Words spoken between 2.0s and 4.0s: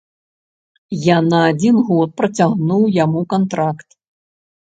працягнуў яму кантракт.